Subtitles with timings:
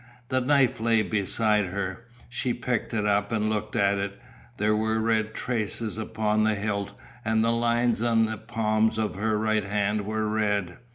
[0.29, 4.19] The knife lay beside her; she picked it up and looked at it;
[4.57, 6.93] there were red traces upon the hilt
[7.23, 10.79] and the lines in the palm of her right hand were red.